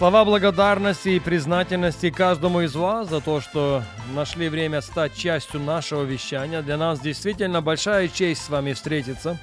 Слова 0.00 0.24
благодарности 0.24 1.10
и 1.10 1.20
признательности 1.20 2.08
каждому 2.08 2.62
из 2.62 2.74
вас 2.74 3.10
за 3.10 3.20
то, 3.20 3.42
что 3.42 3.82
нашли 4.14 4.48
время 4.48 4.80
стать 4.80 5.14
частью 5.14 5.60
нашего 5.60 6.04
вещания. 6.04 6.62
Для 6.62 6.78
нас 6.78 7.00
действительно 7.00 7.60
большая 7.60 8.08
честь 8.08 8.42
с 8.44 8.48
вами 8.48 8.72
встретиться. 8.72 9.38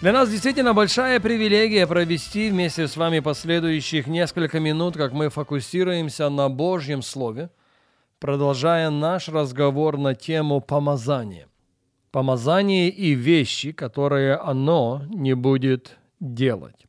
Для 0.00 0.14
нас 0.14 0.30
действительно 0.30 0.72
большая 0.72 1.20
привилегия 1.20 1.86
провести 1.86 2.48
вместе 2.48 2.88
с 2.88 2.96
вами 2.96 3.20
последующих 3.20 4.06
несколько 4.06 4.58
минут, 4.58 4.96
как 4.96 5.12
мы 5.12 5.28
фокусируемся 5.28 6.30
на 6.30 6.48
Божьем 6.48 7.02
Слове, 7.02 7.50
продолжая 8.20 8.88
наш 8.88 9.28
разговор 9.28 9.98
на 9.98 10.14
тему 10.14 10.62
помазания. 10.62 11.46
Помазание 12.10 12.88
и 12.88 13.12
вещи, 13.12 13.72
которые 13.72 14.36
оно 14.36 15.02
не 15.10 15.34
будет 15.34 15.98
делать. 16.20 16.87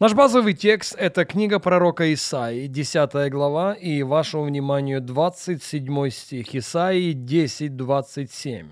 Наш 0.00 0.14
базовый 0.14 0.54
текст– 0.54 0.94
это 0.98 1.24
книга 1.24 1.58
пророка 1.58 2.14
Исаии, 2.14 2.68
10 2.68 3.32
глава, 3.32 3.72
и 3.72 4.04
вашему 4.04 4.44
вниманию 4.44 5.00
27 5.00 6.10
стих, 6.10 6.54
Исаии 6.54 7.10
10, 7.10 7.74
27. 7.74 8.68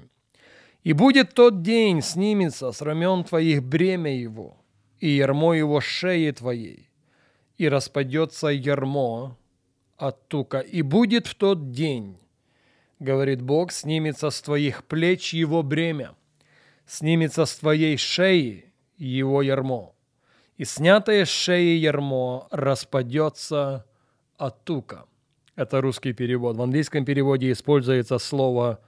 «И 0.85 0.93
будет 0.93 1.35
тот 1.35 1.63
день, 1.63 2.01
снимется 2.01 2.71
с 2.71 2.81
рамен 2.81 3.25
твоих 3.25 3.65
бремя 3.65 4.17
его, 4.17 4.57
и 5.01 5.09
ярмо 5.09 5.55
его 5.55 5.81
шеи 5.81 6.31
твоей, 6.31 6.91
и 7.59 7.69
распадется 7.69 8.47
ярмо 8.47 9.37
от 9.97 10.29
тука, 10.29 10.61
и 10.61 10.83
будет 10.83 11.27
в 11.27 11.35
тот 11.35 11.73
день, 11.73 12.19
говорит 13.01 13.43
Бог, 13.43 13.73
снимется 13.73 14.31
с 14.31 14.41
твоих 14.41 14.85
плеч 14.85 15.35
его 15.35 15.65
бремя, 15.65 16.15
снимется 16.87 17.47
с 17.47 17.57
твоей 17.57 17.97
шеи 17.97 18.73
его 18.97 19.43
ярмо» 19.43 19.96
и 20.57 20.65
снятое 20.65 21.25
с 21.25 21.29
шеи 21.29 21.77
ярмо 21.77 22.49
распадется 22.51 23.85
от 24.37 24.65
тука. 24.65 25.05
Это 25.55 25.81
русский 25.81 26.13
перевод. 26.13 26.57
В 26.57 26.63
английском 26.63 27.05
переводе 27.05 27.53
используется 27.53 28.19
слово 28.19 28.81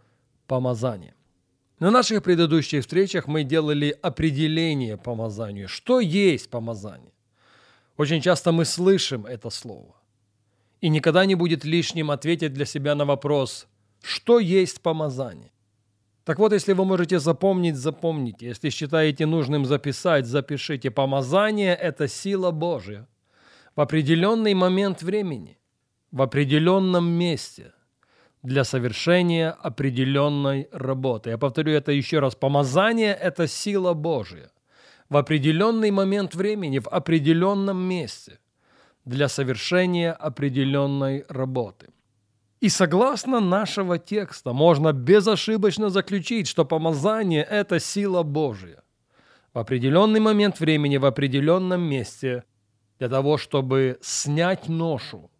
«помазание». 0.47 1.15
На 1.79 1.91
наших 1.91 2.25
предыдущих 2.25 2.81
встречах 2.83 3.29
мы 3.29 3.45
делали 3.45 3.97
определение 4.03 4.97
помазанию. 4.97 5.69
Что 5.69 6.01
есть 6.01 6.51
помазание? 6.51 7.13
Очень 7.97 8.21
часто 8.21 8.51
мы 8.51 8.65
слышим 8.65 9.27
это 9.27 9.51
слово. 9.51 9.95
И 10.81 10.89
никогда 10.89 11.25
не 11.25 11.37
будет 11.37 11.65
лишним 11.65 12.11
ответить 12.11 12.53
для 12.53 12.65
себя 12.65 12.95
на 12.95 13.05
вопрос, 13.05 13.69
что 14.03 14.41
есть 14.41 14.81
помазание. 14.81 15.53
Так 16.29 16.39
вот, 16.39 16.53
если 16.53 16.75
вы 16.75 16.85
можете 16.85 17.19
запомнить, 17.21 17.77
запомните. 17.77 18.49
Если 18.49 18.69
считаете 18.69 19.25
нужным 19.25 19.65
записать, 19.65 20.27
запишите. 20.27 20.91
Помазание– 20.91 21.75
это 21.83 22.07
сила 22.07 22.51
Божья 22.51 23.09
в 23.75 23.81
определенный 23.81 24.53
момент 24.53 25.01
времени, 25.01 25.59
в 26.13 26.21
определенном 26.21 27.09
месте 27.09 27.73
для 28.43 28.65
совершения 28.65 29.53
определенной 29.53 30.69
работы. 30.71 31.31
Я 31.31 31.39
повторю 31.39 31.73
это 31.73 31.93
еще 31.93 32.19
раз. 32.19 32.35
Помазание– 32.35 33.15
это 33.23 33.49
сила 33.49 33.95
Божья 33.95 34.51
в 35.09 35.17
определенный 35.17 35.91
момент 35.91 36.35
времени, 36.35 36.79
в 36.79 36.89
определенном 36.89 37.79
месте 37.79 38.39
для 39.07 39.29
совершения 39.29 40.13
определенной 40.13 41.25
работы. 41.31 41.89
И 42.61 42.69
согласно 42.69 43.39
нашего 43.39 43.99
текста 43.99 44.53
можно 44.53 44.93
безошибочно 44.93 45.91
заключить, 45.91 46.49
что 46.49 46.65
помазание– 46.65 47.45
это 47.51 47.79
сила 47.79 48.25
Божья 48.25 48.83
в 49.55 49.59
определенный 49.59 50.19
момент 50.19 50.59
времени, 50.59 50.97
в 50.97 51.05
определенном 51.05 51.83
месте 51.83 52.45
для 52.99 53.09
того, 53.09 53.39
чтобы 53.39 53.99
снять 54.03 54.69
ношу 54.69 55.31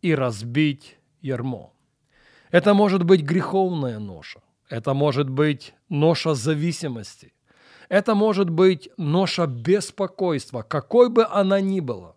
и 0.00 0.14
разбить 0.14 0.96
ярмо. 1.20 1.72
Это 2.50 2.72
может 2.72 3.02
быть 3.04 3.20
греховная 3.22 3.98
ноша, 3.98 4.40
это 4.70 4.94
может 4.94 5.28
быть 5.28 5.74
ноша 5.90 6.34
зависимости, 6.34 7.34
это 7.90 8.14
может 8.14 8.48
быть 8.48 8.88
ноша 8.96 9.46
беспокойства, 9.46 10.62
какой 10.62 11.10
бы 11.10 11.26
она 11.26 11.60
ни 11.60 11.80
была, 11.80 12.16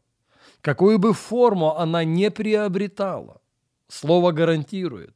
какую 0.61 0.99
бы 0.99 1.13
форму 1.13 1.75
она 1.75 2.05
не 2.05 2.31
приобретала– 2.31 3.41
Слово 3.87 4.31
гарантирует, 4.31 5.15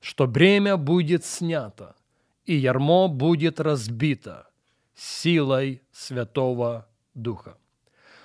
что 0.00 0.26
бремя 0.26 0.76
будет 0.76 1.24
снято, 1.24 1.96
и 2.44 2.54
ярмо 2.54 3.08
будет 3.08 3.60
разбито 3.60 4.46
силой 4.94 5.82
Святого 5.92 6.86
Духа. 7.14 7.56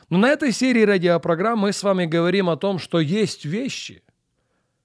Но 0.09 0.17
на 0.17 0.27
этой 0.27 0.51
серии 0.51 0.83
радиопрограмм 0.83 1.59
мы 1.59 1.73
с 1.73 1.81
вами 1.83 2.05
говорим 2.05 2.49
о 2.49 2.57
том, 2.57 2.79
что 2.79 2.99
есть 2.99 3.45
вещи, 3.45 4.03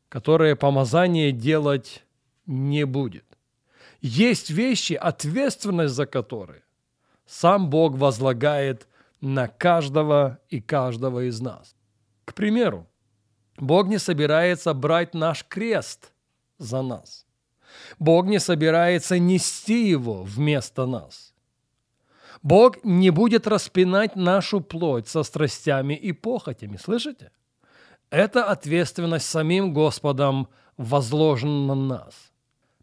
которые 0.09 0.57
помазание 0.57 1.33
делать 1.33 2.05
не 2.47 2.87
будет. 2.87 3.25
Есть 4.01 4.51
вещи, 4.51 4.95
ответственность 4.95 5.95
за 5.95 6.07
которые 6.07 6.63
сам 7.27 7.71
Бог 7.71 7.95
возлагает 7.95 8.89
на 9.21 9.47
каждого 9.47 10.39
и 10.49 10.61
каждого 10.61 11.29
из 11.29 11.41
нас. 11.41 11.77
К 12.25 12.35
примеру, 12.35 12.90
Бог 13.61 13.89
не 13.89 13.99
собирается 13.99 14.75
брать 14.75 15.15
наш 15.15 15.45
крест 15.45 16.13
за 16.59 16.83
нас. 16.83 17.27
Бог 17.99 18.27
не 18.27 18.41
собирается 18.41 19.19
нести 19.19 19.89
его 19.89 20.23
вместо 20.23 20.87
нас. 20.87 21.35
Бог 22.43 22.83
не 22.85 23.11
будет 23.11 23.47
распинать 23.47 24.17
нашу 24.17 24.61
плоть 24.61 25.09
со 25.09 25.23
страстями 25.23 25.95
и 25.95 26.13
похотями. 26.13 26.79
Слышите? 26.79 27.31
Это 28.09 28.45
ответственность 28.45 29.27
самим 29.27 29.75
Господом 29.75 30.49
возложена 30.77 31.67
на 31.67 31.75
нас. 31.75 32.33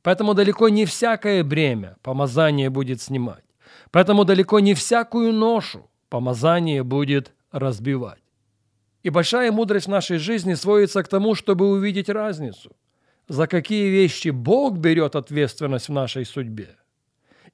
Поэтому 0.04 0.36
далеко 0.36 0.70
не 0.70 0.86
всякое 0.86 1.44
бремя 1.44 1.98
помазание 2.04 2.70
будет 2.70 3.02
снимать. 3.02 3.44
Поэтому 3.92 4.26
далеко 4.26 4.60
не 4.60 4.74
всякую 4.74 5.34
ношу 5.34 5.90
помазание 6.10 6.84
будет 6.84 7.34
разбивать. 7.52 8.27
И 9.04 9.10
большая 9.10 9.52
мудрость 9.52 9.88
нашей 9.88 10.18
жизни 10.18 10.56
сводится 10.56 11.04
к 11.04 11.08
тому, 11.08 11.36
чтобы 11.36 11.70
увидеть 11.70 12.10
разницу, 12.10 12.76
за 13.28 13.48
какие 13.48 13.90
вещи 13.90 14.30
Бог 14.30 14.78
берет 14.78 15.16
ответственность 15.16 15.90
в 15.90 15.94
нашей 15.94 16.26
судьбе, 16.26 16.76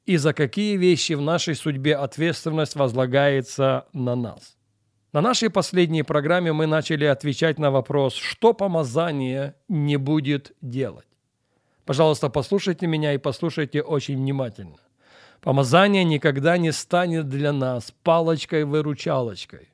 и 0.05 0.17
за 0.17 0.33
какие 0.33 0.77
вещи 0.77 1.13
в 1.13 1.21
нашей 1.21 1.55
судьбе 1.55 1.95
ответственность 1.95 2.75
возлагается 2.75 3.85
на 3.93 4.15
нас. 4.15 4.57
На 5.11 5.21
нашей 5.21 5.49
последней 5.49 6.03
программе 6.03 6.53
мы 6.53 6.65
начали 6.65 7.05
отвечать 7.05 7.59
на 7.59 7.69
вопрос, 7.69 8.15
что 8.15 8.53
помазание 8.53 9.55
не 9.67 9.97
будет 9.97 10.53
делать. 10.61 11.05
Пожалуйста, 11.85 12.29
послушайте 12.29 12.87
меня 12.87 13.13
и 13.13 13.17
послушайте 13.17 13.83
очень 13.83 14.17
внимательно. 14.17 14.77
Помазание 15.41 16.05
никогда 16.05 16.57
не 16.57 16.71
станет 16.71 17.27
для 17.27 17.51
нас 17.51 17.93
палочкой-выручалочкой 18.03 19.72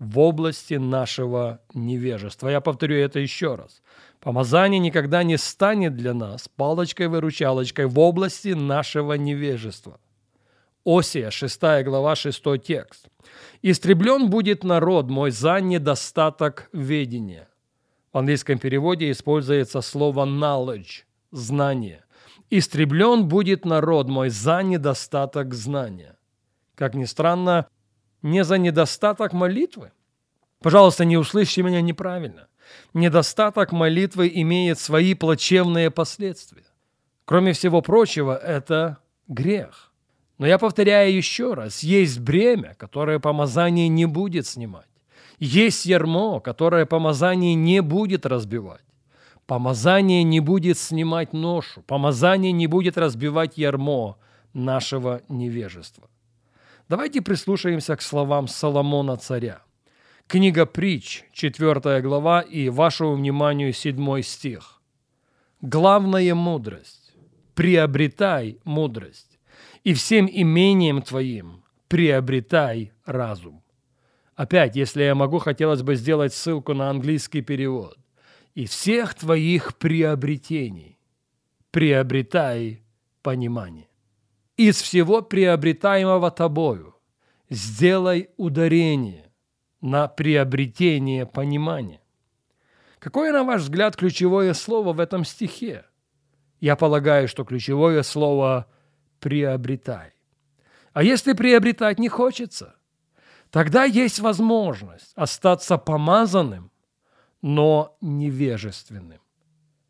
в 0.00 0.18
области 0.18 0.74
нашего 0.74 1.60
невежества. 1.74 2.48
Я 2.48 2.60
повторю 2.60 2.96
это 2.96 3.20
еще 3.20 3.54
раз. 3.54 3.82
Помазание 4.18 4.80
никогда 4.80 5.22
не 5.22 5.36
станет 5.36 5.94
для 5.94 6.14
нас 6.14 6.48
палочкой-выручалочкой 6.56 7.86
в 7.86 7.98
области 7.98 8.48
нашего 8.48 9.12
невежества. 9.12 10.00
Осия, 10.84 11.30
6 11.30 11.60
глава, 11.84 12.16
6 12.16 12.42
текст. 12.64 13.08
«Истреблен 13.60 14.30
будет 14.30 14.64
народ 14.64 15.10
мой 15.10 15.30
за 15.30 15.60
недостаток 15.60 16.70
ведения». 16.72 17.48
В 18.12 18.18
английском 18.18 18.58
переводе 18.58 19.10
используется 19.10 19.82
слово 19.82 20.24
knowledge– 20.24 21.04
знание. 21.30 22.04
«Истреблен 22.48 23.28
будет 23.28 23.66
народ 23.66 24.08
мой 24.08 24.30
за 24.30 24.62
недостаток 24.62 25.52
знания». 25.52 26.16
Как 26.74 26.94
ни 26.94 27.04
странно, 27.04 27.68
не 28.22 28.44
за 28.44 28.58
недостаток 28.58 29.32
молитвы. 29.32 29.92
Пожалуйста, 30.60 31.04
не 31.04 31.16
услышьте 31.16 31.62
меня 31.62 31.80
неправильно. 31.80 32.48
Недостаток 32.94 33.72
молитвы 33.72 34.30
имеет 34.32 34.78
свои 34.78 35.14
плачевные 35.14 35.90
последствия. 35.90 36.64
Кроме 37.24 37.52
всего 37.52 37.82
прочего, 37.82 38.36
это 38.36 38.98
грех. 39.28 39.92
Но 40.38 40.46
я 40.46 40.58
повторяю 40.58 41.14
еще 41.14 41.54
раз, 41.54 41.82
есть 41.82 42.18
бремя, 42.18 42.74
которое 42.78 43.18
помазание 43.18 43.88
не 43.88 44.06
будет 44.06 44.46
снимать. 44.46 44.86
Есть 45.38 45.86
ярмо, 45.86 46.40
которое 46.40 46.86
помазание 46.86 47.54
не 47.54 47.80
будет 47.82 48.26
разбивать. 48.26 48.84
Помазание 49.46 50.22
не 50.22 50.40
будет 50.40 50.78
снимать 50.78 51.32
ношу, 51.32 51.82
помазание 51.82 52.52
не 52.52 52.66
будет 52.66 52.96
разбивать 52.96 53.58
ярмо 53.58 54.16
нашего 54.52 55.22
невежества. 55.28 56.08
Давайте 56.90 57.22
прислушаемся 57.22 57.94
к 57.94 58.02
словам 58.02 58.48
Соломона 58.48 59.16
царя. 59.16 59.62
Книга 60.26 60.66
Притч, 60.66 61.22
4 61.32 62.00
глава 62.00 62.40
и 62.40 62.68
вашему 62.68 63.14
вниманию 63.14 63.72
7 63.72 64.22
стих. 64.22 64.82
Главная 65.60 66.34
мудрость. 66.34 67.12
Приобретай 67.54 68.58
мудрость, 68.64 69.38
и 69.84 69.94
всем 69.94 70.28
имением 70.28 71.00
твоим 71.02 71.62
приобретай 71.86 72.92
разум. 73.04 73.62
Опять, 74.34 74.74
если 74.74 75.04
я 75.04 75.14
могу, 75.14 75.38
хотелось 75.38 75.82
бы 75.82 75.94
сделать 75.94 76.34
ссылку 76.34 76.74
на 76.74 76.90
английский 76.90 77.42
перевод. 77.42 77.96
И 78.56 78.66
всех 78.66 79.14
твоих 79.14 79.78
приобретений 79.78 80.98
приобретай 81.70 82.82
понимание. 83.22 83.89
Из 84.60 84.82
всего 84.82 85.22
приобретаемого 85.22 86.30
тобою 86.30 86.94
сделай 87.48 88.28
ударение 88.36 89.32
на 89.80 90.06
приобретение 90.06 91.24
понимания. 91.24 92.02
Какое, 92.98 93.32
на 93.32 93.42
ваш 93.42 93.62
взгляд, 93.62 93.96
ключевое 93.96 94.52
слово 94.52 94.92
в 94.92 95.00
этом 95.00 95.24
стихе? 95.24 95.86
Я 96.60 96.76
полагаю, 96.76 97.26
что 97.26 97.44
ключевое 97.44 98.02
слово 98.02 98.66
«приобретай». 99.18 100.12
А 100.92 101.02
если 101.02 101.32
приобретать 101.32 101.98
не 101.98 102.10
хочется, 102.10 102.74
тогда 103.50 103.84
есть 103.84 104.20
возможность 104.20 105.12
остаться 105.14 105.78
помазанным, 105.78 106.70
но 107.40 107.96
невежественным. 108.02 109.22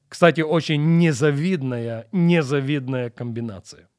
Кстати, 0.08 0.42
очень 0.42 0.98
незавидная, 0.98 2.06
незавидная 2.12 3.10
комбинация. 3.10 3.90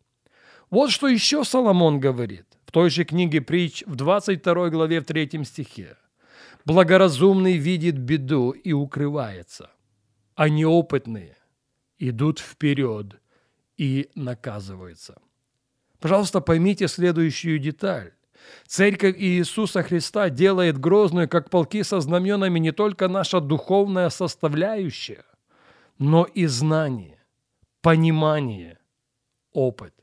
Вот 0.72 0.90
что 0.90 1.10
еще 1.10 1.44
Соломон 1.44 2.00
говорит 2.00 2.46
в 2.66 2.72
той 2.72 2.90
же 2.90 3.04
книге 3.04 3.42
притч 3.42 3.84
в 3.86 3.96
22 3.96 4.70
главе 4.70 5.02
в 5.02 5.06
3 5.06 5.44
стихе. 5.44 5.98
«Благоразумный 6.64 7.58
видит 7.58 7.98
беду 7.98 8.52
и 8.52 8.72
укрывается, 8.72 9.72
а 10.36 10.48
неопытные 10.48 11.36
идут 12.00 12.40
вперед 12.40 13.20
и 13.78 14.10
наказываются». 14.16 15.22
Пожалуйста, 16.00 16.40
поймите 16.40 16.88
следующую 16.88 17.60
деталь. 17.60 18.14
Церковь 18.66 19.18
Иисуса 19.20 19.84
Христа 19.84 20.30
делает 20.30 20.80
грозную, 20.80 21.28
как 21.28 21.50
полки 21.50 21.84
со 21.84 22.00
знаменами, 22.00 22.60
не 22.60 22.72
только 22.72 23.10
наша 23.10 23.42
духовная 23.42 24.10
составляющая, 24.10 25.26
но 26.00 26.24
и 26.24 26.46
знание, 26.46 27.20
понимание, 27.82 28.80
опыт. 29.52 30.01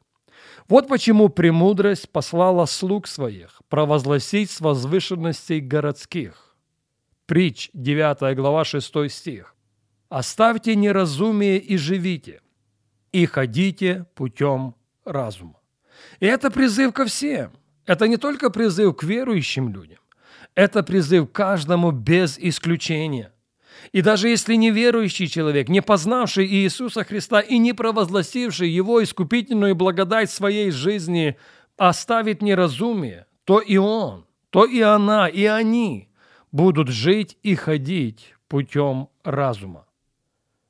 Вот 0.68 0.88
почему 0.88 1.28
премудрость 1.28 2.10
послала 2.10 2.66
слуг 2.66 3.06
своих 3.06 3.60
провозгласить 3.68 4.50
с 4.50 4.60
возвышенностей 4.60 5.60
городских. 5.60 6.56
Притч, 7.26 7.70
9 7.74 8.36
глава, 8.36 8.64
6 8.64 9.10
стих. 9.10 9.54
«Оставьте 10.08 10.74
неразумие 10.74 11.58
и 11.58 11.76
живите, 11.76 12.40
и 13.12 13.26
ходите 13.26 14.06
путем 14.14 14.74
разума». 15.04 15.60
И 16.20 16.26
это 16.26 16.50
призыв 16.50 16.94
ко 16.94 17.04
всем. 17.04 17.52
Это 17.84 18.08
не 18.08 18.16
только 18.16 18.50
призыв 18.50 18.96
к 18.96 19.02
верующим 19.02 19.72
людям. 19.72 19.98
Это 20.54 20.82
призыв 20.82 21.30
каждому 21.30 21.90
без 21.90 22.38
исключения– 22.38 23.32
и 23.92 24.02
даже 24.02 24.28
если 24.28 24.54
неверующий 24.54 25.28
человек, 25.28 25.68
не 25.68 25.82
познавший 25.82 26.46
Иисуса 26.46 27.04
Христа 27.04 27.40
и 27.40 27.58
не 27.58 27.72
провозгласивший 27.72 28.68
Его 28.68 29.02
искупительную 29.02 29.74
благодать 29.74 30.30
своей 30.30 30.70
жизни, 30.70 31.36
оставит 31.76 32.42
неразумие, 32.42 33.26
то 33.44 33.60
и 33.60 33.76
он, 33.76 34.26
то 34.50 34.64
и 34.64 34.80
она, 34.80 35.28
и 35.28 35.44
они 35.44 36.08
будут 36.52 36.88
жить 36.88 37.38
и 37.42 37.54
ходить 37.54 38.34
путем 38.48 39.08
разума. 39.24 39.86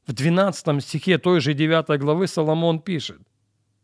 В 0.07 0.13
12 0.13 0.83
стихе 0.83 1.19
той 1.19 1.41
же 1.41 1.55
9 1.55 2.01
главы 2.01 2.27
Соломон 2.27 2.81
пишет, 2.81 3.21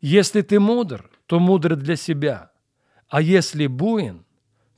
«Если 0.00 0.42
ты 0.42 0.58
мудр, 0.60 1.10
то 1.26 1.38
мудр 1.38 1.76
для 1.76 1.96
себя, 1.96 2.50
а 3.08 3.20
если 3.20 3.66
буин, 3.66 4.24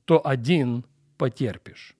то 0.05 0.27
один 0.27 0.85
потерпишь». 1.17 1.96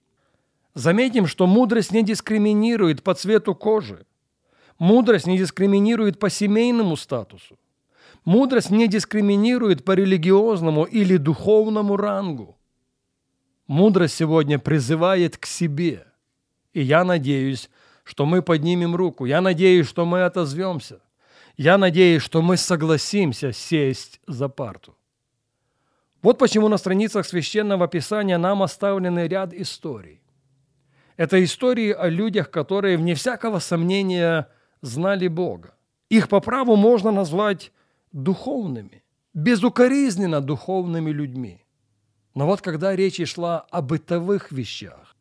Заметим, 0.77 1.25
что 1.25 1.47
мудрость 1.47 1.91
не 1.91 2.03
дискриминирует 2.03 3.01
по 3.01 3.15
цвету 3.15 3.55
кожи. 3.55 4.05
Мудрость 4.77 5.25
не 5.25 5.35
дискриминирует 5.39 6.19
по 6.19 6.29
семейному 6.29 6.95
статусу. 6.95 7.57
Мудрость 8.25 8.69
не 8.69 8.87
дискриминирует 8.87 9.83
по 9.83 9.93
религиозному 9.93 10.83
или 10.83 11.17
духовному 11.17 11.97
рангу. 11.97 12.59
Мудрость 13.65 14.17
сегодня 14.17 14.59
призывает 14.59 15.37
к 15.37 15.47
себе. 15.47 16.05
И 16.73 16.83
я 16.83 17.03
надеюсь, 17.03 17.71
что 18.03 18.27
мы 18.27 18.43
поднимем 18.43 18.95
руку. 18.95 19.25
Я 19.25 19.41
надеюсь, 19.41 19.87
что 19.87 20.05
мы 20.05 20.25
отозвемся. 20.25 20.99
Я 21.57 21.79
надеюсь, 21.79 22.21
что 22.21 22.43
мы 22.43 22.55
согласимся 22.55 23.51
сесть 23.51 24.21
за 24.27 24.47
парту. 24.47 24.95
Вот 26.21 26.37
почему 26.37 26.67
на 26.67 26.77
страницах 26.77 27.25
Священного 27.25 27.87
Писания 27.87 28.37
нам 28.37 28.61
оставлены 28.61 29.27
ряд 29.27 29.55
историй. 29.55 30.21
Это 31.17 31.43
истории 31.43 31.91
о 31.91 32.07
людях, 32.09 32.51
которые, 32.51 32.97
вне 32.97 33.15
всякого 33.15 33.59
сомнения, 33.59 34.47
знали 34.81 35.27
Бога. 35.27 35.73
Их 36.09 36.29
по 36.29 36.39
праву 36.39 36.75
можно 36.75 37.11
назвать 37.11 37.71
духовными, 38.11 39.03
безукоризненно 39.33 40.41
духовными 40.41 41.09
людьми. 41.09 41.65
Но 42.35 42.45
вот 42.45 42.61
когда 42.61 42.95
речь 42.95 43.27
шла 43.27 43.61
о 43.71 43.81
бытовых 43.81 44.51
вещах, 44.51 45.15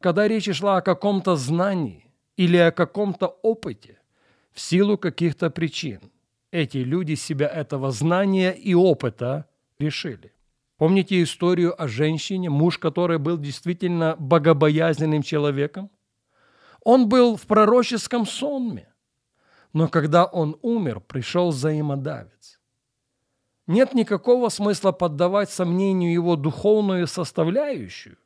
когда 0.00 0.26
речь 0.26 0.50
шла 0.54 0.78
о 0.78 0.82
каком-то 0.82 1.36
знании 1.36 2.06
или 2.36 2.56
о 2.56 2.72
каком-то 2.72 3.26
опыте, 3.42 3.98
в 4.52 4.60
силу 4.60 4.96
каких-то 4.98 5.50
причин, 5.50 6.00
эти 6.50 6.78
люди 6.78 7.14
себя 7.14 7.46
этого 7.46 7.90
знания 7.90 8.52
и 8.52 8.74
опыта 8.74 9.46
решили. 9.78 10.32
Помните 10.82 11.22
историю 11.22 11.80
о 11.80 11.86
женщине, 11.86 12.50
муж 12.50 12.76
которой 12.76 13.18
был 13.18 13.38
действительно 13.38 14.16
богобоязненным 14.18 15.22
человеком? 15.22 15.90
Он 16.82 17.08
был 17.08 17.36
в 17.36 17.42
пророческом 17.42 18.26
сонме, 18.26 18.92
но 19.72 19.86
когда 19.86 20.24
он 20.24 20.56
умер, 20.60 20.98
пришел 20.98 21.50
взаимодавец. 21.50 22.58
Нет 23.68 23.94
никакого 23.94 24.48
смысла 24.48 24.90
поддавать 24.90 25.50
сомнению 25.50 26.12
его 26.12 26.34
духовную 26.34 27.06
составляющую, 27.06 28.16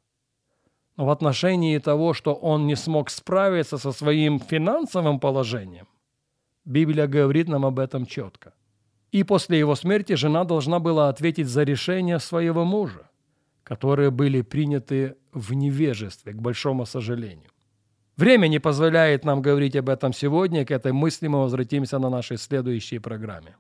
но 0.97 1.05
в 1.05 1.11
отношении 1.11 1.79
того, 1.79 2.15
что 2.15 2.33
он 2.33 2.67
не 2.67 2.75
смог 2.75 3.11
справиться 3.11 3.77
со 3.77 3.93
своим 3.93 4.41
финансовым 4.41 5.21
положением, 5.21 5.89
Библия 6.65 7.07
говорит 7.07 7.49
нам 7.49 7.67
об 7.67 7.79
этом 7.79 8.07
четко– 8.07 8.55
и 9.13 9.23
после 9.23 9.59
его 9.59 9.75
смерти 9.75 10.15
жена 10.15 10.45
должна 10.45 10.79
была 10.79 11.09
ответить 11.09 11.49
за 11.49 11.63
решения 11.63 12.19
своего 12.19 12.65
мужа, 12.65 13.11
которые 13.63 14.11
были 14.11 14.43
приняты 14.43 15.17
в 15.33 15.53
невежестве, 15.53 16.33
к 16.33 16.37
большому 16.37 16.87
сожалению. 16.87 17.51
Время 18.17 18.47
не 18.49 18.59
позволяет 18.59 19.25
нам 19.25 19.43
говорить 19.43 19.77
об 19.77 19.89
этом 19.89 20.13
сегодня, 20.13 20.65
к 20.65 20.71
этой 20.71 20.93
мысли 20.93 21.29
мы 21.29 21.41
возвратимся 21.41 21.99
на 21.99 22.09
нашей 22.09 22.39
следующей 22.39 22.99
программе. 22.99 23.57